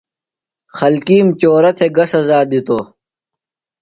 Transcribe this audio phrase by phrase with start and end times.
[0.77, 2.83] خلکِیم چورہ تھےۡ گہ سزا دِتوۡ؟